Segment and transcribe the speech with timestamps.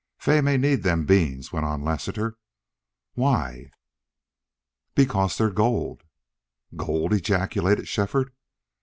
[0.17, 2.35] "Fay may need them beans," went on Lassiter.
[3.13, 3.69] "Why?"
[4.95, 6.01] "Because they're gold."
[6.75, 8.33] "Gold!" ejaculated Shefford.